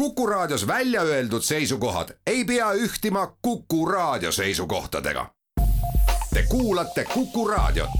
Kuku 0.00 0.26
Raadios 0.26 0.66
välja 0.66 1.02
öeldud 1.02 1.42
seisukohad 1.42 2.08
ei 2.26 2.44
pea 2.44 2.72
ühtima 2.72 3.36
Kuku 3.42 3.86
Raadio 3.86 4.32
seisukohtadega. 4.32 5.26
Te 6.34 6.42
kuulate 6.48 7.04
Kuku 7.04 7.48
Raadiot. 7.48 7.90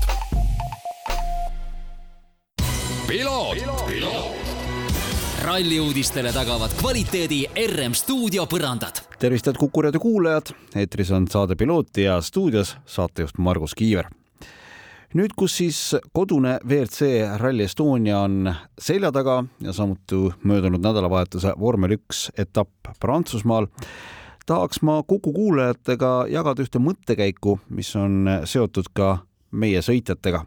ralli 5.42 5.80
uudistele 5.80 6.32
tagavad 6.32 6.70
kvaliteedi 6.80 7.46
RM 7.66 7.92
stuudio 7.92 8.46
põrandad. 8.46 9.04
tervist, 9.18 9.46
head 9.46 9.56
Kuku 9.56 9.82
raadio 9.82 10.00
kuulajad, 10.00 10.46
eetris 10.76 11.10
on 11.10 11.28
saade 11.28 11.56
Piloot 11.56 11.96
ja 11.96 12.20
stuudios 12.20 12.76
saatejuht 12.86 13.38
Margus 13.38 13.74
Kiiver. 13.74 14.19
Nüüd, 15.14 15.34
kus 15.36 15.56
siis 15.58 15.78
kodune 16.12 16.58
WRC 16.64 17.08
Rally 17.40 17.66
Estonia 17.66 18.20
on 18.20 18.52
selja 18.78 19.10
taga 19.12 19.40
ja 19.60 19.72
samuti 19.72 20.30
möödunud 20.44 20.82
nädalavahetuse 20.84 21.54
vormel 21.60 21.96
üks 21.98 22.28
etapp 22.38 22.92
Prantsusmaal, 23.00 23.66
tahaks 24.46 24.82
ma 24.82 25.02
Kuku 25.02 25.32
kuulajatega 25.32 26.12
jagada 26.30 26.62
ühte 26.62 26.82
mõttekäiku, 26.82 27.58
mis 27.68 27.90
on 27.96 28.28
seotud 28.44 28.92
ka 28.94 29.16
meie 29.50 29.82
sõitjatega 29.82 30.44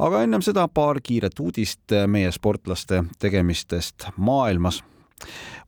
aga 0.00 0.22
ennem 0.24 0.44
seda 0.44 0.66
paar 0.68 1.00
kiiret 1.04 1.40
uudist 1.40 1.92
meie 2.08 2.30
sportlaste 2.32 3.04
tegemistest 3.20 4.10
maailmas. 4.16 4.82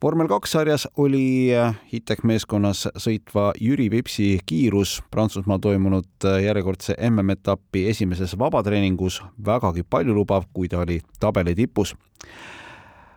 Vormel 0.02 0.28
kaks 0.28 0.54
sarjas 0.56 0.86
oli 0.96 1.50
Hitech 1.92 2.24
meeskonnas 2.24 2.86
sõitva 2.98 3.50
Jüri 3.60 3.90
Vipsi 3.90 4.38
kiirus 4.46 5.00
Prantsusmaal 5.10 5.60
toimunud 5.62 6.26
järjekordse 6.44 6.96
MM-etapi 7.10 7.86
esimeses 7.90 8.34
vabatreeningus. 8.38 9.20
Vägagi 9.46 9.82
paljulubav, 9.82 10.48
kui 10.52 10.68
ta 10.68 10.82
oli 10.82 11.00
tabeli 11.20 11.54
tipus. 11.54 11.94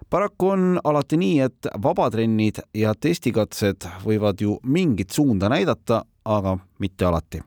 Paraku 0.09 0.49
on 0.53 0.79
alati 0.83 1.17
nii, 1.17 1.39
et 1.47 1.71
vabatrennid 1.83 2.61
ja 2.77 2.93
testikatsed 2.93 3.89
võivad 4.05 4.41
ju 4.41 4.59
mingit 4.63 5.11
suunda 5.11 5.49
näidata, 5.49 6.03
aga 6.25 6.57
mitte 6.79 7.05
alati 7.05 7.41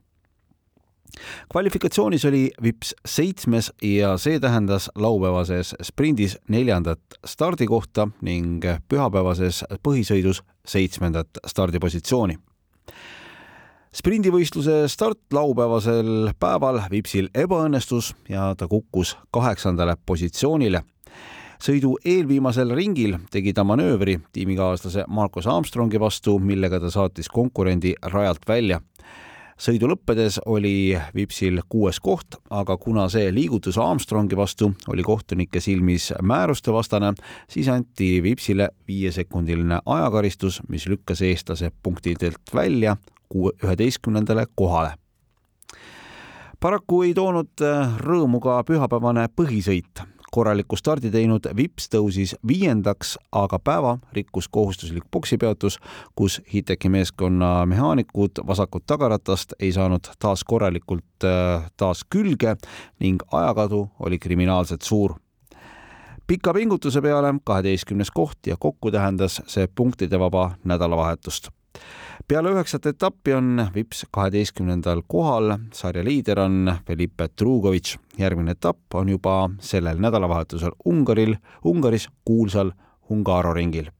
kvalifikatsioonis 1.53 2.25
oli 2.25 2.51
Vips 2.62 2.95
seitsmes 3.06 3.73
ja 3.83 4.17
see 4.17 4.41
tähendas 4.41 4.91
laupäevases 4.95 5.75
sprindis 5.83 6.39
neljandat 6.48 7.00
stardikohta 7.27 8.09
ning 8.23 8.65
pühapäevases 8.89 9.65
põhisõidus 9.83 10.42
seitsmendat 10.67 11.28
stardipositsiooni. 11.47 12.39
sprindivõistluse 13.92 14.89
start 14.89 15.33
laupäevasel 15.33 16.31
päeval 16.39 16.81
Vipsil 16.91 17.28
ebaõnnestus 17.34 18.15
ja 18.28 18.55
ta 18.55 18.69
kukkus 18.69 19.17
kaheksandale 19.31 19.97
positsioonile 20.06 20.83
sõidu 21.59 21.97
eelviimasel 22.05 22.70
ringil 22.75 23.17
tegi 23.31 23.53
ta 23.53 23.65
manöövri 23.65 24.19
tiimikaaslase 24.33 25.05
Marcus 25.09 25.47
Armstrongi 25.47 26.00
vastu, 26.00 26.39
millega 26.39 26.81
ta 26.81 26.91
saatis 26.91 27.28
konkurendi 27.28 27.95
rajalt 28.03 28.47
välja 28.48 28.81
sõidu 29.59 29.89
lõppedes 29.91 30.39
oli 30.47 30.97
Vipsil 31.14 31.61
kuues 31.69 32.01
koht, 32.01 32.39
aga 32.51 32.77
kuna 32.81 33.09
see 33.12 33.31
liigutus 33.34 33.78
Armstrongi 33.78 34.37
vastu 34.39 34.70
oli 34.89 35.03
kohtunike 35.03 35.61
silmis 35.61 36.12
määruste 36.23 36.73
vastane, 36.73 37.12
siis 37.50 37.69
anti 37.69 38.23
Vipsile 38.23 38.70
viiesekundiline 38.89 39.81
ajakaristus, 39.87 40.62
mis 40.69 40.87
lükkas 40.87 41.23
eestlase 41.23 41.73
punktidelt 41.83 42.55
välja 42.55 42.97
üheteistkümnendale 43.34 44.47
kohale. 44.55 44.95
Paraku 46.61 47.03
ei 47.06 47.12
toonud 47.15 47.61
rõõmu 48.03 48.41
ka 48.43 48.62
pühapäevane 48.67 49.28
põhisõit 49.37 50.00
korraliku 50.31 50.77
stardi 50.77 51.11
teinud 51.11 51.47
Vips 51.57 51.89
tõusis 51.93 52.34
viiendaks, 52.47 53.17
aga 53.33 53.59
päeva 53.59 53.98
rikkus 54.12 54.48
kohustuslik 54.48 55.05
poksipeatus, 55.11 55.79
kus 56.15 56.41
Hiteki 56.55 56.89
meeskonna 56.89 57.67
mehaanikud 57.67 58.43
vasakut 58.47 58.87
tagaratast 58.87 59.55
ei 59.61 59.73
saanud 59.73 60.11
taas 60.19 60.45
korralikult 60.45 61.25
äh, 61.25 61.71
taas 61.77 62.05
külge 62.11 62.56
ning 63.00 63.22
ajakadu 63.33 63.88
oli 64.00 64.19
kriminaalselt 64.19 64.83
suur. 64.83 65.15
Pika 66.27 66.53
pingutuse 66.55 67.00
peale 67.00 67.34
kaheteistkümnes 67.44 68.11
koht 68.11 68.47
ja 68.47 68.56
kokku 68.61 68.91
tähendas 68.91 69.41
see 69.47 69.69
punktide 69.75 70.19
vaba 70.21 70.50
nädalavahetust 70.65 71.49
peale 72.29 72.51
üheksat 72.53 72.87
etappi 72.87 73.33
on 73.34 73.62
Vips 73.75 74.05
kaheteistkümnendal 74.12 75.01
kohal, 75.09 75.55
sarja 75.73 76.05
liider 76.05 76.39
on 76.45 76.75
Felipe 76.87 77.29
Trugovitš. 77.29 77.97
järgmine 78.19 78.51
etapp 78.51 78.95
on 78.95 79.09
juba 79.09 79.51
sellel 79.61 80.01
nädalavahetusel 80.01 80.71
Ungaril, 80.84 81.37
Ungaris 81.65 82.09
kuulsal 82.25 82.73
Ungaro 83.11 83.53
ringil. 83.55 83.91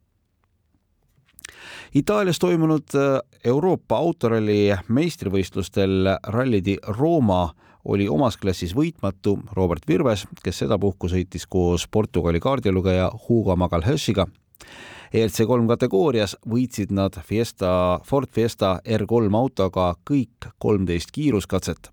Itaalias 1.95 2.39
toimunud 2.39 2.95
äh, 2.95 3.21
Euroopa 3.45 3.97
autoralli 3.97 4.75
meistrivõistlustel 4.89 6.19
Rally 6.27 6.61
di 6.65 6.77
Roma 6.87 7.55
oli 7.85 8.09
omas 8.09 8.37
klassis 8.37 8.75
võitmatu 8.77 9.39
Robert 9.57 9.89
Virves, 9.89 10.27
kes 10.45 10.59
sedapuhku 10.59 11.09
sõitis 11.09 11.47
koos 11.49 11.89
Portugali 11.89 12.41
kaardilugeja 12.41 13.09
Hugo 13.29 13.57
Magalhãesiga 13.57 14.27
ELC 15.13 15.47
kolm 15.49 15.69
kategoorias 15.71 16.35
võitsid 16.49 16.93
nad 16.93 17.15
Fiesta, 17.25 18.01
Ford 18.05 18.29
Fiesta 18.33 18.79
R3 18.85 19.31
autoga 19.37 19.95
kõik 20.05 20.51
kolmteist 20.61 21.13
kiiruskatset. 21.17 21.91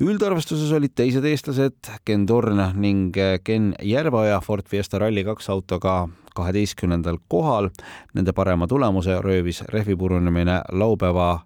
üldarvestuses 0.00 0.72
olid 0.72 0.94
teised 0.94 1.24
eestlased 1.24 1.90
Ken 2.04 2.26
Torn 2.26 2.60
ning 2.74 3.14
Ken 3.44 3.74
Järveoja 3.82 4.40
Ford 4.40 4.66
Fiesta 4.66 4.98
Rally2 4.98 5.50
autoga 5.50 6.08
kaheteistkümnendal 6.34 7.18
kohal. 7.28 7.70
Nende 8.14 8.32
parema 8.32 8.66
tulemuse 8.66 9.20
röövis 9.22 9.62
rehvi 9.68 9.96
purunemine 9.96 10.60
laupäeva 10.72 11.40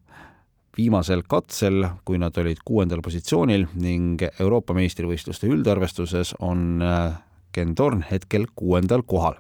viimasel 0.76 1.22
katsel, 1.28 1.84
kui 2.04 2.18
nad 2.18 2.36
olid 2.36 2.64
kuuendal 2.64 3.00
positsioonil 3.04 3.66
ning 3.74 4.24
Euroopa 4.40 4.72
meistrivõistluste 4.72 5.48
üldarvestuses 5.52 6.34
on 6.40 6.80
Ken 7.52 7.74
Torn 7.74 8.04
hetkel 8.10 8.46
kuuendal 8.56 9.02
kohal 9.04 9.36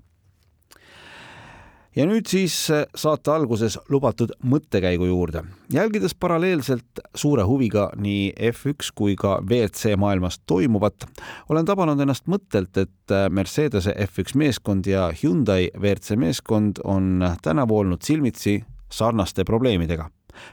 ja 1.96 2.06
nüüd 2.08 2.28
siis 2.30 2.54
äh, 2.72 2.84
saate 2.96 3.32
alguses 3.32 3.78
lubatud 3.92 4.32
mõttekäigu 4.44 5.06
juurde. 5.06 5.42
jälgides 5.72 6.14
paralleelselt 6.14 7.02
suure 7.14 7.42
huviga 7.42 7.90
nii 7.96 8.32
F1 8.52 8.92
kui 8.94 9.16
ka 9.16 9.38
WRC 9.42 9.96
maailmas 9.96 10.40
toimuvat, 10.46 11.06
olen 11.48 11.64
tabanud 11.68 12.00
ennast 12.00 12.26
mõttelt, 12.26 12.76
et 12.76 13.10
äh, 13.12 13.28
Mercedese 13.30 13.94
F1 14.06 14.36
meeskond 14.36 14.86
ja 14.86 15.10
Hyundai 15.22 15.70
WRC 15.78 16.16
meeskond 16.16 16.80
on 16.84 17.24
tänavu 17.42 17.78
olnud 17.78 18.02
silmitsi 18.02 18.62
sarnaste 18.90 19.44
probleemidega. 19.44 20.10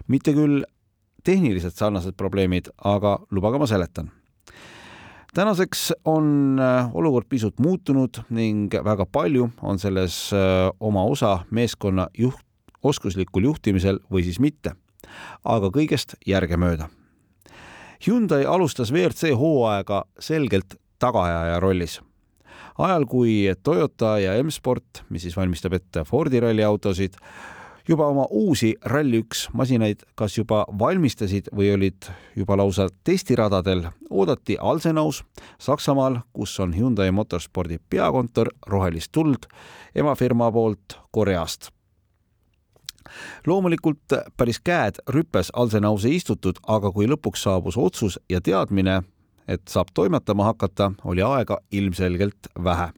mitte 0.08 0.34
küll 0.34 0.64
tehniliselt 1.24 1.76
sarnased 1.76 2.16
probleemid, 2.18 2.70
aga 2.84 3.20
lubage 3.32 3.60
ma 3.60 3.68
seletan 3.68 4.12
tänaseks 5.34 5.94
on 6.06 6.59
äh, 6.59 6.95
olukord 6.95 7.25
pisut 7.29 7.59
muutunud 7.59 8.22
ning 8.29 8.73
väga 8.84 9.06
palju 9.06 9.50
on 9.62 9.79
selles 9.79 10.34
äh, 10.34 10.72
oma 10.79 11.03
osa 11.03 11.40
meeskonna 11.51 12.07
juht, 12.17 12.45
oskuslikul 12.84 13.44
juhtimisel 13.44 14.00
või 14.12 14.23
siis 14.23 14.40
mitte. 14.40 14.75
aga 15.44 15.69
kõigest 15.73 16.13
järgemööda. 16.28 16.90
Hyundai 18.06 18.45
alustas 18.45 18.91
WRC 18.91 19.34
hooaega 19.35 20.03
selgelt 20.19 20.75
tagaajaja 21.00 21.59
rollis 21.59 22.00
ajal, 22.78 23.06
kui 23.06 23.50
Toyota 23.63 24.17
ja 24.19 24.35
M-Sport, 24.44 25.03
mis 25.09 25.25
siis 25.25 25.35
valmistab 25.38 25.73
ette 25.73 26.03
Fordi 26.07 26.40
ralliautosid, 26.40 27.17
juba 27.90 28.08
oma 28.08 28.28
uusi 28.30 28.76
Rally1 28.86 29.50
masinaid 29.54 30.04
kas 30.16 30.38
juba 30.38 30.66
valmistasid 30.80 31.50
või 31.56 31.72
olid 31.74 32.10
juba 32.38 32.58
lausa 32.58 32.88
testiradadel, 33.04 33.88
oodati 34.10 34.58
Alsenaus 34.62 35.24
Saksamaal, 35.58 36.20
kus 36.34 36.60
on 36.60 36.76
Hyundai 36.78 37.10
motorspordi 37.12 37.80
peakontor, 37.90 38.54
rohelist 38.68 39.12
tuld 39.12 39.50
emafirma 39.96 40.52
poolt 40.52 41.00
Koreast. 41.12 41.72
Loomulikult 43.47 44.14
päris 44.38 44.59
käed 44.59 45.02
rüpes 45.09 45.50
Alsenaus 45.53 46.06
ei 46.06 46.20
istutud, 46.20 46.62
aga 46.68 46.92
kui 46.92 47.09
lõpuks 47.09 47.42
saabus 47.47 47.78
otsus 47.78 48.20
ja 48.30 48.42
teadmine, 48.42 49.02
et 49.49 49.66
saab 49.69 49.90
toimetama 49.93 50.46
hakata, 50.51 50.91
oli 51.03 51.23
aega 51.25 51.57
ilmselgelt 51.72 52.49
vähe. 52.63 52.90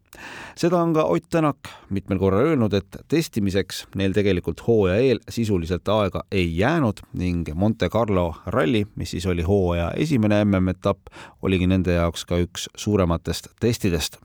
seda 0.56 0.82
on 0.84 0.94
ka 0.94 1.04
Ott 1.04 1.30
Tänak 1.30 1.58
mitmel 1.90 2.20
korral 2.20 2.46
öelnud, 2.52 2.74
et 2.74 2.98
testimiseks 3.08 3.86
neil 3.96 4.14
tegelikult 4.14 4.62
hooaja 4.68 4.98
eel 5.00 5.20
sisuliselt 5.30 5.88
aega 5.88 6.24
ei 6.32 6.58
jäänud 6.58 7.00
ning 7.14 7.48
Monte 7.54 7.90
Carlo 7.90 8.36
ralli, 8.46 8.86
mis 8.96 9.12
siis 9.12 9.26
oli 9.26 9.42
hooaja 9.42 9.92
esimene 9.96 10.44
MM-etapp, 10.46 11.08
oligi 11.42 11.68
nende 11.68 11.96
jaoks 11.96 12.26
ka 12.26 12.42
üks 12.44 12.68
suurematest 12.76 13.54
testidest 13.60 14.20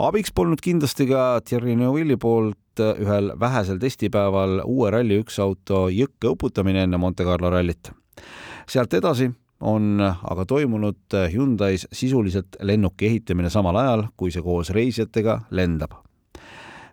abiks 0.00 0.32
polnud 0.32 0.60
kindlasti 0.64 1.06
ka 1.10 1.40
Thierry 1.44 1.76
Neuvilli 1.76 2.16
poolt 2.16 2.80
ühel 2.80 3.32
vähesel 3.40 3.80
testipäeval 3.80 4.62
uue 4.64 4.90
Rally1 4.94 5.40
auto 5.44 5.88
jõkke 5.92 6.30
uputamine 6.32 6.86
enne 6.86 7.00
Monte 7.00 7.24
Carlo 7.24 7.50
rallit. 7.50 7.92
sealt 8.68 8.94
edasi 8.94 9.30
on 9.60 10.00
aga 10.00 10.44
toimunud 10.46 11.16
Hyundai's 11.32 11.86
sisuliselt 11.92 12.56
lennuki 12.62 13.06
ehitamine 13.06 13.50
samal 13.50 13.76
ajal, 13.76 14.06
kui 14.16 14.30
see 14.32 14.42
koos 14.42 14.70
reisijatega 14.70 15.40
lendab. 15.50 15.92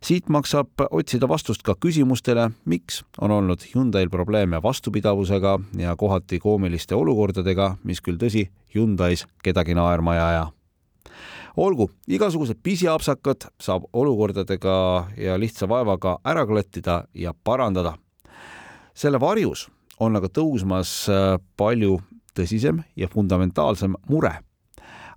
siit 0.02 0.30
maksab 0.30 0.84
otsida 0.92 1.28
vastust 1.28 1.64
ka 1.66 1.74
küsimustele, 1.80 2.52
miks 2.66 3.02
on 3.22 3.32
olnud 3.32 3.64
Hyundai'l 3.74 4.10
probleeme 4.10 4.62
vastupidavusega 4.64 5.60
ja 5.78 5.96
kohati 5.96 6.40
koomiliste 6.40 6.96
olukordadega, 6.96 7.78
mis 7.84 8.02
küll 8.02 8.18
tõsi, 8.18 8.48
Hyundai's 8.76 9.26
kedagi 9.44 9.74
naerma 9.74 10.16
ei 10.16 10.22
aja 10.22 10.46
olgu, 11.58 11.90
igasugused 12.08 12.60
pisiapsakad 12.64 13.50
saab 13.62 13.88
olukordadega 13.94 15.08
ja 15.18 15.38
lihtsa 15.40 15.70
vaevaga 15.70 16.18
ära 16.26 16.46
klattida 16.46 17.04
ja 17.14 17.34
parandada. 17.34 17.98
selle 18.94 19.20
varjus 19.20 19.68
on 20.00 20.16
aga 20.16 20.28
tõusmas 20.28 21.08
palju 21.58 22.00
tõsisem 22.38 22.82
ja 22.96 23.08
fundamentaalsem 23.08 23.96
mure, 24.10 24.34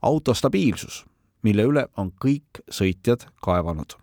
auto 0.03 0.35
stabiilsus, 0.35 1.05
mille 1.43 1.67
üle 1.69 1.87
on 1.97 2.13
kõik 2.25 2.63
sõitjad 2.71 3.27
kaevanud. 3.45 3.97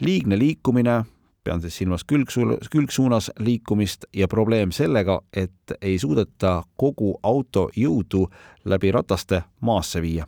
liigne 0.00 0.38
liikumine, 0.38 1.04
pean 1.44 1.60
siis 1.60 1.76
silmas 1.76 2.04
külgsuunas, 2.04 2.68
külgsuunas 2.68 3.30
liikumist 3.38 4.04
ja 4.12 4.28
probleem 4.28 4.72
sellega, 4.72 5.20
et 5.32 5.76
ei 5.80 5.98
suudeta 5.98 6.62
kogu 6.76 7.18
auto 7.22 7.68
jõudu 7.76 8.28
läbi 8.64 8.92
rataste 8.92 9.42
maasse 9.60 10.02
viia 10.02 10.26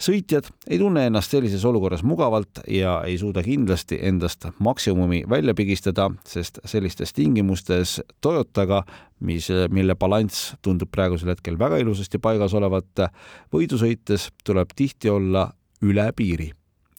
sõitjad 0.00 0.48
ei 0.70 0.78
tunne 0.78 1.06
ennast 1.08 1.30
sellises 1.34 1.64
olukorras 1.64 2.02
mugavalt 2.02 2.62
ja 2.70 2.96
ei 3.06 3.18
suuda 3.18 3.42
kindlasti 3.42 3.98
endast 4.02 4.46
maksimumi 4.58 5.22
välja 5.30 5.54
pigistada, 5.54 6.10
sest 6.26 6.58
sellistes 6.64 7.12
tingimustes 7.12 8.00
Toyotaga, 8.20 8.82
mis, 9.20 9.48
mille 9.70 9.94
balanss 9.94 10.54
tundub 10.62 10.90
praegusel 10.92 11.34
hetkel 11.34 11.58
väga 11.58 11.78
ilusasti 11.82 12.18
paigas 12.18 12.54
olevat, 12.54 13.06
võidu 13.52 13.78
sõites 13.80 14.30
tuleb 14.44 14.74
tihti 14.76 15.10
olla 15.10 15.48
üle 15.82 16.10
piiri 16.16 16.50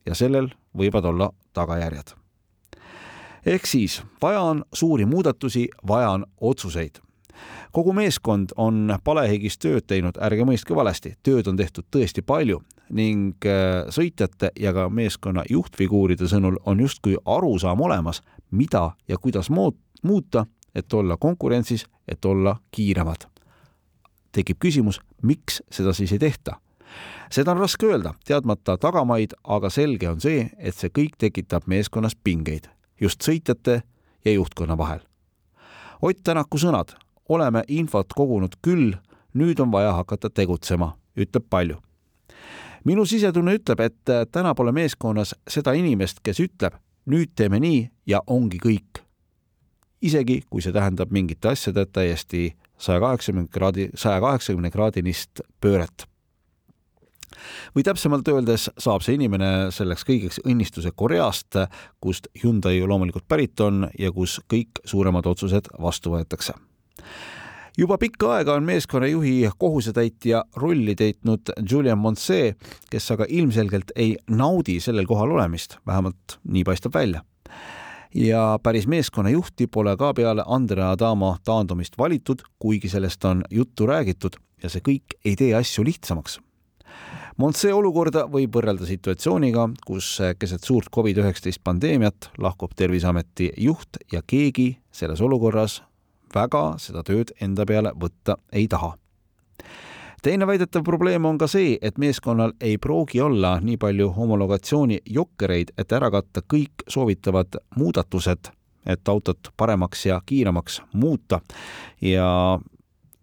ja 0.06 0.16
sellel 0.16 0.52
võivad 0.78 1.06
olla 1.06 1.32
tagajärjed. 1.54 2.14
ehk 3.46 3.66
siis 3.66 4.02
vaja 4.22 4.42
on 4.42 4.64
suuri 4.74 5.06
muudatusi, 5.06 5.70
vaja 5.88 6.10
on 6.10 6.26
otsuseid 6.42 7.00
kogu 7.72 7.94
meeskond 7.94 8.54
on 8.58 8.98
palehigis 9.04 9.58
tööd 9.58 9.86
teinud, 9.88 10.18
ärge 10.22 10.46
mõistke 10.48 10.76
valesti, 10.76 11.16
tööd 11.24 11.48
on 11.48 11.58
tehtud 11.58 11.88
tõesti 11.92 12.24
palju 12.26 12.62
ning 12.96 13.46
äh, 13.50 13.88
sõitjate 13.90 14.52
ja 14.60 14.74
ka 14.74 14.90
meeskonna 14.90 15.46
juhtfiguuride 15.50 16.30
sõnul 16.30 16.60
on 16.66 16.80
justkui 16.80 17.18
arusaam 17.26 17.82
olemas, 17.82 18.22
mida 18.52 18.92
ja 19.08 19.18
kuidas 19.18 19.50
muuta, 19.50 20.46
et 20.76 20.94
olla 20.94 21.18
konkurentsis, 21.18 21.86
et 22.08 22.26
olla 22.26 22.58
kiiremad. 22.72 23.26
tekib 24.32 24.58
küsimus, 24.60 25.00
miks 25.22 25.62
seda 25.72 25.94
siis 25.94 26.12
ei 26.12 26.20
tehta? 26.20 26.60
seda 27.32 27.52
on 27.52 27.58
raske 27.58 27.86
öelda, 27.86 28.14
teadmata 28.26 28.78
tagamaid, 28.78 29.34
aga 29.44 29.70
selge 29.70 30.10
on 30.10 30.22
see, 30.22 30.50
et 30.58 30.76
see 30.76 30.90
kõik 30.90 31.18
tekitab 31.18 31.68
meeskonnas 31.68 32.16
pingeid 32.16 32.70
just 33.02 33.24
sõitjate 33.26 33.82
ja 34.26 34.34
juhtkonna 34.34 34.78
vahel. 34.78 35.02
Ott 36.02 36.24
Tänaku 36.24 36.60
sõnad, 36.62 36.96
oleme 37.30 37.64
infot 37.68 38.14
kogunud 38.14 38.60
küll, 38.62 38.94
nüüd 39.34 39.60
on 39.60 39.72
vaja 39.72 39.94
hakata 39.94 40.30
tegutsema, 40.30 40.94
ütleb 41.18 41.50
palju 41.50 41.82
minu 42.86 43.06
sisetunne 43.06 43.58
ütleb, 43.60 43.82
et 43.82 44.14
äh, 44.14 44.26
täna 44.32 44.54
pole 44.56 44.74
meeskonnas 44.76 45.34
seda 45.50 45.74
inimest, 45.78 46.22
kes 46.26 46.40
ütleb, 46.44 46.78
nüüd 47.10 47.34
teeme 47.38 47.60
nii 47.62 47.82
ja 48.10 48.22
ongi 48.28 48.62
kõik. 48.62 49.02
isegi 50.06 50.44
kui 50.52 50.62
see 50.62 50.74
tähendab 50.76 51.10
mingite 51.10 51.50
asjade 51.50 51.86
täiesti 51.90 52.52
saja 52.78 53.00
kaheksakümne 53.02 53.48
kraadi, 53.50 53.88
saja 53.98 54.20
kaheksakümne 54.22 54.70
kraadinist 54.72 55.42
pööret. 55.62 56.06
või 57.76 57.84
täpsemalt 57.84 58.28
öeldes 58.28 58.70
saab 58.78 59.02
see 59.02 59.16
inimene 59.16 59.72
selleks 59.72 60.06
kõigeks 60.06 60.40
õnnistuse 60.46 60.92
Koreast, 60.96 61.58
kust 62.00 62.28
Hyundai 62.44 62.78
ju 62.78 62.88
loomulikult 62.88 63.28
pärit 63.28 63.60
on 63.60 63.90
ja 64.00 64.12
kus 64.12 64.40
kõik 64.54 64.86
suuremad 64.86 65.26
otsused 65.26 65.74
vastu 65.82 66.12
võetakse 66.12 66.54
juba 67.78 67.98
pikka 67.98 68.34
aega 68.36 68.54
on 68.54 68.64
meeskonnajuhi 68.64 69.50
kohusetäitja 69.58 70.46
rolli 70.56 70.96
täitnud 70.96 71.52
Julian 71.72 71.98
Montse, 71.98 72.56
kes 72.92 73.12
aga 73.12 73.26
ilmselgelt 73.30 73.92
ei 73.96 74.16
naudi 74.30 74.80
sellel 74.80 75.06
kohal 75.06 75.36
olemist, 75.36 75.78
vähemalt 75.88 76.40
nii 76.44 76.64
paistab 76.64 76.94
välja. 76.94 77.22
ja 78.16 78.60
päris 78.64 78.88
meeskonnajuhti 78.88 79.68
pole 79.68 79.98
ka 79.98 80.14
peale 80.14 80.44
Andrea 80.48 80.92
Adamo 80.92 81.36
taandumist 81.44 81.98
valitud, 81.98 82.40
kuigi 82.60 82.90
sellest 82.90 83.26
on 83.26 83.44
juttu 83.52 83.86
räägitud 83.86 84.38
ja 84.64 84.70
see 84.70 84.82
kõik 84.82 85.18
ei 85.26 85.36
tee 85.36 85.56
asju 85.56 85.84
lihtsamaks. 85.84 86.40
Montse 87.38 87.74
olukorda 87.74 88.24
võib 88.32 88.56
võrrelda 88.56 88.88
situatsiooniga, 88.88 89.68
kus 89.86 90.22
keset 90.40 90.64
suurt 90.64 90.88
Covid-19 90.96 91.60
pandeemiat 91.64 92.30
lahkub 92.40 92.72
Terviseameti 92.76 93.52
juht 93.58 94.00
ja 94.14 94.22
keegi 94.24 94.78
selles 94.92 95.22
olukorras 95.22 95.82
väga 96.34 96.76
seda 96.82 97.04
tööd 97.04 97.34
enda 97.42 97.66
peale 97.66 97.92
võtta 98.02 98.38
ei 98.52 98.68
taha. 98.68 98.96
teine 100.24 100.48
väidetav 100.48 100.84
probleem 100.84 101.26
on 101.26 101.38
ka 101.38 101.48
see, 101.48 101.78
et 101.82 101.98
meeskonnal 101.98 102.54
ei 102.62 102.78
pruugi 102.78 103.22
olla 103.22 103.60
nii 103.62 103.78
palju 103.78 104.10
homologatsiooni 104.10 105.00
jokkereid, 105.06 105.72
et 105.78 105.92
ära 105.92 106.10
katta 106.12 106.42
kõik 106.42 106.86
soovitavad 106.88 107.60
muudatused, 107.76 108.50
et 108.86 109.10
autot 109.10 109.52
paremaks 109.58 110.06
ja 110.06 110.22
kiiremaks 110.26 110.82
muuta 110.94 111.42
ja 112.02 112.60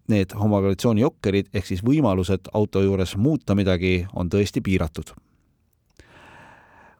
need 0.07 0.33
homologatsiooni 0.39 1.01
jokkerid 1.01 1.51
ehk 1.53 1.65
siis 1.65 1.83
võimalused 1.83 2.49
auto 2.53 2.81
juures 2.81 3.15
muuta 3.17 3.55
midagi 3.55 4.05
on 4.15 4.29
tõesti 4.29 4.61
piiratud 4.61 5.13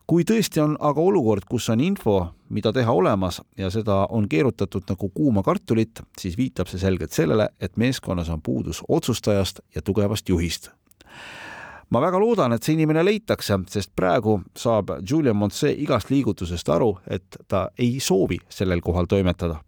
kui 0.08 0.26
tõesti 0.28 0.62
on 0.64 0.76
aga 0.80 1.02
olukord, 1.02 1.46
kus 1.50 1.70
on 1.74 1.82
info, 1.84 2.18
mida 2.54 2.74
teha 2.74 2.92
olemas 2.92 3.42
ja 3.58 3.70
seda 3.74 4.04
on 4.10 4.28
keerutatud 4.30 4.86
nagu 4.90 5.10
kuuma 5.10 5.44
kartulit, 5.44 6.04
siis 6.20 6.38
viitab 6.38 6.70
see 6.72 6.82
selgelt 6.82 7.12
sellele, 7.16 7.50
et 7.60 7.78
meeskonnas 7.78 8.30
on 8.30 8.42
puudus 8.42 8.84
otsustajast 8.88 9.64
ja 9.76 9.82
tugevast 9.82 10.30
juhist. 10.30 10.72
ma 11.90 12.02
väga 12.02 12.20
loodan, 12.20 12.54
et 12.54 12.64
see 12.64 12.74
inimene 12.74 13.04
leitakse, 13.06 13.60
sest 13.70 13.92
praegu 13.96 14.40
saab 14.58 14.96
Julian 15.10 15.36
Montse 15.36 15.70
igast 15.72 16.10
liigutusest 16.10 16.70
aru, 16.70 16.98
et 17.08 17.38
ta 17.48 17.70
ei 17.78 18.00
soovi 18.00 18.40
sellel 18.50 18.82
kohal 18.82 19.06
toimetada 19.06 19.60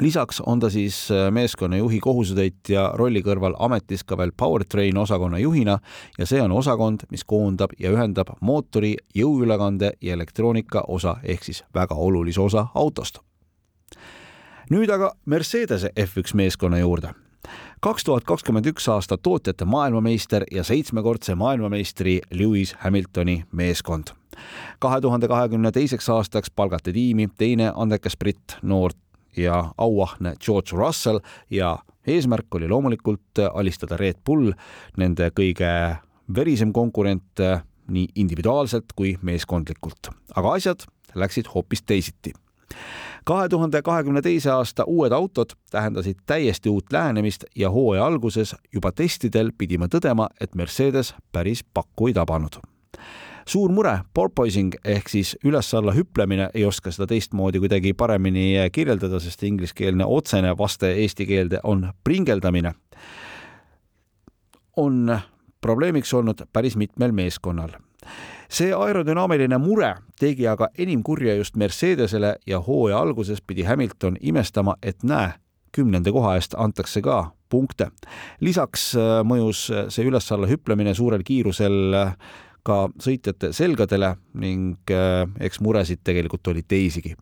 lisaks 0.00 0.40
on 0.40 0.60
ta 0.60 0.70
siis 0.70 1.10
äh, 1.10 1.30
meeskonnajuhi 1.32 2.00
kohusetäitja 2.00 2.90
rolli 2.94 3.22
kõrval 3.22 3.54
ametis 3.58 4.04
ka 4.04 4.16
veel 4.16 4.32
Powertrain 4.36 4.98
osakonna 4.98 5.38
juhina 5.38 5.78
ja 6.18 6.26
see 6.26 6.42
on 6.42 6.52
osakond, 6.52 7.04
mis 7.10 7.24
koondab 7.24 7.74
ja 7.78 7.92
ühendab 7.92 8.32
mootori, 8.40 8.96
jõuülekande 9.14 9.92
ja 10.00 10.14
elektroonika 10.14 10.84
osa 10.88 11.16
ehk 11.22 11.44
siis 11.44 11.64
väga 11.74 11.94
olulise 11.94 12.40
osa 12.40 12.66
autost. 12.74 13.18
nüüd 14.70 14.90
aga 14.90 15.12
Mercedese 15.26 15.90
F1 15.96 16.34
meeskonna 16.34 16.78
juurde 16.78 17.14
kaks 17.80 18.04
tuhat 18.04 18.24
kakskümmend 18.24 18.66
üks 18.66 18.88
aasta 18.88 19.18
tootjate 19.18 19.64
maailmameister 19.64 20.44
ja 20.52 20.64
seitsmekordse 20.64 21.34
maailmameistri 21.34 22.20
Lewis 22.30 22.74
Hamiltoni 22.78 23.44
meeskond. 23.52 24.04
kahe 24.78 25.00
tuhande 25.00 25.28
kahekümne 25.28 25.72
teiseks 25.72 26.08
aastaks 26.08 26.50
palgati 26.50 26.92
tiimi 26.92 27.28
teine 27.38 27.72
andekas 27.76 28.16
britt, 28.16 28.56
noor 28.62 28.92
ja 29.36 29.72
auahne 29.78 30.34
George 30.44 30.76
Russell 30.76 31.20
ja 31.50 31.78
eesmärk 32.06 32.54
oli 32.54 32.68
loomulikult 32.68 33.42
alistada 33.54 33.96
Red 33.96 34.22
Bull, 34.24 34.52
nende 34.96 35.30
kõige 35.36 35.96
verisem 36.34 36.72
konkurent 36.72 37.42
nii 37.90 38.08
individuaalselt 38.14 38.92
kui 38.96 39.16
meeskondlikult. 39.22 40.10
aga 40.36 40.52
asjad 40.52 40.86
läksid 41.14 41.50
hoopis 41.54 41.82
teisiti 41.82 42.32
kahe 43.24 43.48
tuhande 43.48 43.82
kahekümne 43.82 44.22
teise 44.22 44.50
aasta 44.50 44.84
uued 44.86 45.12
autod 45.12 45.54
tähendasid 45.70 46.22
täiesti 46.26 46.68
uut 46.68 46.92
lähenemist 46.92 47.44
ja 47.56 47.70
hooaja 47.70 48.06
alguses 48.06 48.54
juba 48.72 48.92
testidel 48.92 49.52
pidime 49.58 49.86
tõdema, 49.86 50.28
et 50.40 50.54
Mercedes 50.54 51.14
päris 51.32 51.64
pakku 51.74 52.08
ei 52.08 52.14
tabanud 52.14 52.60
suur 53.50 53.72
mure, 53.74 53.96
porpoising 54.14 54.76
ehk 54.84 55.08
siis 55.10 55.34
üles-alla 55.44 55.94
hüplemine, 55.96 56.50
ei 56.54 56.64
oska 56.64 56.92
seda 56.94 57.08
teistmoodi 57.10 57.58
kuidagi 57.62 57.94
paremini 57.98 58.52
kirjeldada, 58.72 59.18
sest 59.20 59.42
ingliskeelne 59.48 60.06
otsene 60.06 60.54
vaste 60.58 60.92
eesti 61.02 61.26
keelde 61.26 61.60
on 61.64 61.88
pringeldamine, 62.04 62.74
on 64.76 65.16
probleemiks 65.60 66.14
olnud 66.14 66.46
päris 66.52 66.76
mitmel 66.78 67.12
meeskonnal 67.12 67.74
see 68.50 68.72
aerodünaamiline 68.74 69.58
mure 69.62 69.90
tegi 70.18 70.46
aga 70.48 70.70
enim 70.78 71.02
kurja 71.06 71.36
just 71.38 71.56
Mercedesele 71.56 72.34
ja 72.46 72.60
hooaja 72.60 72.98
alguses 72.98 73.42
pidi 73.46 73.62
Hamilton 73.62 74.16
imestama, 74.20 74.74
et 74.82 75.04
näe, 75.06 75.32
kümnenda 75.72 76.12
koha 76.12 76.34
eest 76.38 76.54
antakse 76.58 77.02
ka 77.02 77.30
punkte. 77.50 77.90
lisaks 78.40 78.94
äh, 78.96 79.20
mõjus 79.26 79.66
see 79.88 80.06
üles-alla 80.06 80.48
hüplemine 80.50 80.94
suurel 80.94 81.22
kiirusel 81.26 81.94
ka 82.62 82.88
sõitjate 83.00 83.52
selgadele 83.56 84.14
ning 84.34 84.90
äh, 84.90 85.26
eks 85.40 85.60
muresid 85.60 86.04
tegelikult 86.04 86.46
oli 86.46 86.62
teisigi. 86.62 87.16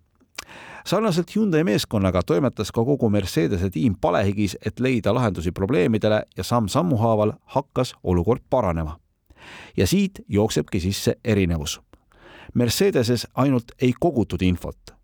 sarnaselt 0.84 1.34
Hyundai 1.36 1.64
meeskonnaga 1.64 2.22
toimetas 2.22 2.72
ka 2.72 2.84
kogu 2.84 3.10
Mercedese 3.10 3.70
tiim 3.70 3.94
palehigis, 4.00 4.56
et 4.66 4.80
leida 4.80 5.14
lahendusi 5.14 5.52
probleemidele 5.52 6.22
ja 6.36 6.44
samm-sammu 6.44 6.96
haaval 6.96 7.32
hakkas 7.44 7.94
olukord 8.02 8.42
paranema. 8.50 8.98
ja 9.76 9.86
siit 9.86 10.20
jooksebki 10.28 10.80
sisse 10.80 11.16
erinevus 11.24 11.80
Mercedeses 12.54 13.26
ainult 13.34 13.72
ei 13.80 13.92
kogutud 14.00 14.42
infot. 14.42 14.94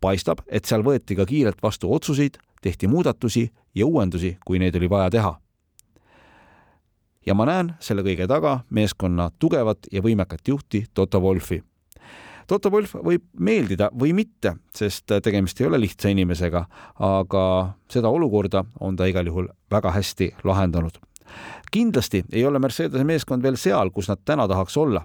paistab, 0.00 0.44
et 0.46 0.64
seal 0.64 0.84
võeti 0.86 1.16
ka 1.18 1.24
kiirelt 1.26 1.58
vastu 1.62 1.90
otsuseid, 1.92 2.36
tehti 2.62 2.86
muudatusi 2.86 3.48
ja 3.74 3.86
uuendusi, 3.86 4.36
kui 4.46 4.58
neid 4.58 4.76
oli 4.78 4.90
vaja 4.90 5.10
teha. 5.10 5.32
Ja 7.28 7.34
ma 7.36 7.44
näen 7.48 7.74
selle 7.84 8.02
kõige 8.06 8.26
taga 8.28 8.60
meeskonna 8.70 9.30
tugevat 9.38 9.90
ja 9.92 10.00
võimekat 10.04 10.48
juhti 10.48 10.86
Toto 10.94 11.20
Wolfi 11.20 11.60
Toto 12.48 12.70
Wolf 12.72 12.94
võib 13.04 13.26
meeldida 13.44 13.90
või 13.92 14.14
mitte, 14.16 14.54
sest 14.72 15.12
tegemist 15.22 15.58
ei 15.60 15.66
ole 15.68 15.80
lihtsa 15.82 16.08
inimesega, 16.08 16.62
aga 17.04 17.42
seda 17.92 18.08
olukorda 18.08 18.62
on 18.80 18.96
ta 18.96 19.04
igal 19.10 19.28
juhul 19.28 19.50
väga 19.70 19.92
hästi 19.92 20.30
lahendanud. 20.48 20.96
kindlasti 21.70 22.24
ei 22.32 22.46
ole 22.46 22.58
Mercedese 22.58 23.04
meeskond 23.04 23.42
veel 23.42 23.56
seal, 23.56 23.90
kus 23.90 24.08
nad 24.08 24.24
täna 24.24 24.48
tahaks 24.48 24.76
olla. 24.76 25.04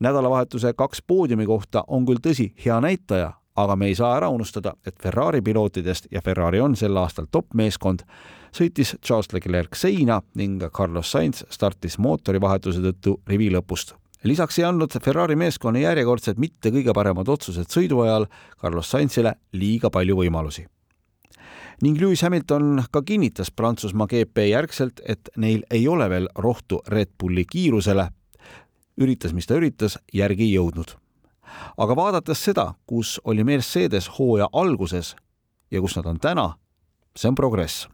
nädalavahetuse 0.00 0.72
kaks 0.72 1.02
poodiumi 1.02 1.46
kohta 1.46 1.84
on 1.88 2.04
küll 2.06 2.20
tõsi, 2.20 2.52
hea 2.64 2.80
näitaja, 2.80 3.32
aga 3.56 3.76
me 3.76 3.86
ei 3.86 3.94
saa 3.94 4.16
ära 4.16 4.28
unustada, 4.28 4.74
et 4.86 4.94
Ferrari 5.02 5.40
pilootidest 5.42 6.06
ja 6.10 6.20
Ferrari 6.20 6.60
on 6.60 6.76
sel 6.76 6.96
aastal 6.96 7.26
toppmeeskond, 7.30 8.00
sõitis 8.56 8.96
Charles 9.04 9.32
Leclerc 9.32 9.76
seina 9.76 10.22
ning 10.34 10.62
Carlos 10.72 11.12
Sainz 11.12 11.44
startis 11.50 11.98
mootorivahetuse 11.98 12.80
tõttu 12.80 13.20
rivi 13.28 13.50
lõpust 13.52 13.94
lisaks 14.26 14.58
ei 14.58 14.64
andnud 14.64 14.94
Ferrari 15.02 15.36
meeskonna 15.36 15.80
järjekordsed 15.82 16.40
mitte 16.42 16.70
kõige 16.74 16.94
paremad 16.96 17.28
otsused 17.28 17.70
sõidu 17.70 18.00
ajal 18.04 18.26
Carlos 18.60 18.90
Sainzile 18.90 19.36
liiga 19.52 19.90
palju 19.90 20.16
võimalusi. 20.16 20.66
ning 21.82 22.00
Lewis 22.00 22.22
Hamilton 22.22 22.82
ka 22.90 23.02
kinnitas 23.02 23.50
Prantsusmaa 23.50 24.06
GP 24.06 24.48
järgselt, 24.50 25.00
et 25.06 25.28
neil 25.36 25.62
ei 25.70 25.88
ole 25.88 26.08
veel 26.10 26.28
rohtu 26.34 26.80
Red 26.88 27.08
Bulli 27.18 27.44
kiirusele. 27.44 28.10
üritas, 29.00 29.32
mis 29.32 29.46
ta 29.46 29.54
üritas, 29.54 29.98
järgi 30.12 30.42
ei 30.44 30.56
jõudnud. 30.56 30.96
aga 31.78 31.96
vaadates 31.96 32.44
seda, 32.44 32.74
kus 32.86 33.20
oli 33.24 33.44
Mercedes 33.44 34.08
hooaja 34.18 34.48
alguses 34.52 35.16
ja 35.70 35.80
kus 35.80 35.96
nad 35.96 36.06
on 36.06 36.18
täna, 36.18 36.54
see 37.16 37.28
on 37.28 37.34
progress 37.34 37.88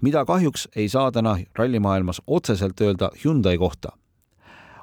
mida 0.00 0.24
kahjuks 0.24 0.68
ei 0.76 0.88
saa 0.88 1.10
täna 1.12 1.36
rallimaailmas 1.58 2.22
otseselt 2.26 2.80
öelda 2.80 3.10
Hyundai 3.24 3.58
kohta 3.58 3.92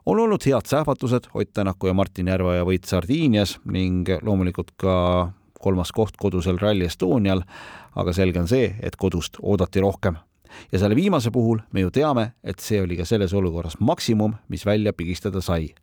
on 0.05 0.19
olnud 0.19 0.41
head 0.45 0.65
sähvatused 0.65 1.23
Ott 1.33 1.53
Tänaku 1.53 1.87
ja 1.87 1.93
Martin 1.93 2.27
Järveoja 2.27 2.63
võit 2.65 2.85
Sardiinias 2.85 3.59
ning 3.65 4.09
loomulikult 4.21 4.71
ka 4.77 4.95
kolmas 5.59 5.91
koht 5.91 6.17
kodusel 6.17 6.57
Rally 6.57 6.85
Estonial, 6.85 7.43
aga 7.95 8.13
selge 8.13 8.39
on 8.39 8.47
see, 8.47 8.71
et 8.81 8.95
kodust 8.95 9.37
oodati 9.41 9.79
rohkem. 9.79 10.15
ja 10.71 10.79
selle 10.79 10.95
viimase 10.95 11.31
puhul 11.31 11.59
me 11.71 11.81
ju 11.81 11.91
teame, 11.91 12.31
et 12.43 12.59
see 12.59 12.81
oli 12.81 12.97
ka 12.97 13.05
selles 13.05 13.33
olukorras 13.33 13.79
maksimum, 13.79 14.33
mis 14.47 14.65
välja 14.65 14.93
pigistada 14.93 15.41
sai. 15.41 15.75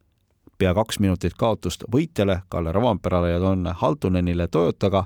pea 0.59 0.75
kaks 0.75 0.99
minutit 0.99 1.35
kaotust 1.35 1.85
võitjale, 1.93 2.41
Kalle 2.49 2.73
Ravamperale 2.73 3.31
ja 3.31 3.41
Don 3.41 3.67
Haltunenile 3.67 4.49
Toyotaga 4.49 5.05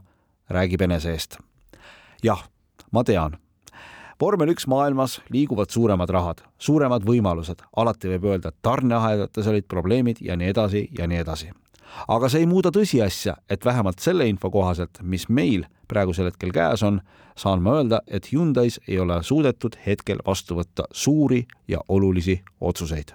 räägib 0.49 0.81
enese 0.81 1.13
eest. 1.13 1.39
jah, 2.23 2.49
ma 2.93 3.05
tean 3.05 3.37
vormel 4.21 4.53
üks 4.53 4.67
maailmas 4.69 5.19
liiguvad 5.33 5.71
suuremad 5.73 6.11
rahad, 6.13 6.43
suuremad 6.61 7.05
võimalused, 7.09 7.63
alati 7.77 8.13
võib 8.13 8.29
öelda, 8.33 8.53
et 8.53 8.63
tarneahelates 8.63 9.49
olid 9.49 9.67
probleemid 9.69 10.21
ja 10.25 10.37
nii 10.37 10.53
edasi 10.53 10.89
ja 10.99 11.09
nii 11.09 11.23
edasi. 11.25 11.51
aga 12.09 12.29
see 12.29 12.45
ei 12.45 12.47
muuda 12.47 12.71
tõsiasja, 12.71 13.35
et 13.51 13.65
vähemalt 13.65 13.99
selle 13.99 14.29
info 14.29 14.51
kohaselt, 14.51 15.01
mis 15.03 15.29
meil 15.29 15.65
praegusel 15.89 16.29
hetkel 16.31 16.53
käes 16.55 16.83
on, 16.87 17.01
saan 17.37 17.63
ma 17.63 17.81
öelda, 17.81 18.01
et 18.07 18.29
Hyundai's 18.33 18.79
ei 18.89 19.01
ole 19.01 19.23
suudetud 19.23 19.77
hetkel 19.87 20.21
vastu 20.27 20.55
võtta 20.61 20.87
suuri 20.93 21.47
ja 21.69 21.81
olulisi 21.89 22.43
otsuseid. 22.61 23.15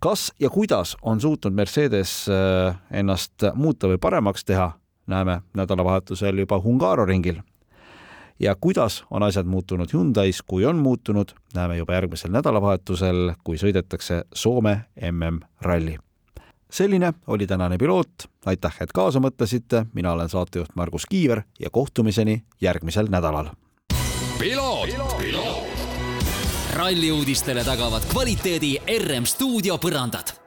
Kas 0.00 0.32
ja 0.40 0.50
kuidas 0.50 0.96
on 1.02 1.20
suutnud 1.20 1.54
Mercedes 1.54 2.26
äh, 2.28 2.76
ennast 2.90 3.46
muuta 3.54 3.88
või 3.88 3.98
paremaks 3.98 4.44
teha, 4.44 4.72
näeme 5.06 5.40
nädalavahetusel 5.54 6.38
juba 6.42 6.58
Hungaroringil 6.60 7.40
ja 8.40 8.56
kuidas 8.60 9.04
on 9.10 9.22
asjad 9.22 9.46
muutunud 9.46 9.88
Hyundai's, 9.92 10.42
kui 10.46 10.64
on 10.64 10.76
muutunud, 10.76 11.28
näeme 11.54 11.76
juba 11.76 11.94
järgmisel 11.94 12.30
nädalavahetusel, 12.30 13.32
kui 13.44 13.56
sõidetakse 13.56 14.24
Soome 14.34 14.80
MM-ralli. 15.10 15.98
selline 16.70 17.12
oli 17.26 17.46
tänane 17.46 17.78
piloot, 17.78 18.28
aitäh, 18.46 18.76
et 18.80 18.92
kaasa 18.92 19.20
mõtlesite, 19.20 19.86
mina 19.94 20.12
olen 20.12 20.28
saatejuht 20.28 20.74
Margus 20.74 21.06
Kiiver 21.06 21.42
ja 21.60 21.70
kohtumiseni 21.70 22.44
järgmisel 22.60 23.06
nädalal. 23.10 23.46
ralli 26.76 27.10
uudistele 27.10 27.64
tagavad 27.64 28.02
kvaliteedi 28.12 28.78
RM 28.98 29.24
stuudio 29.24 29.76
põrandad 29.76 30.45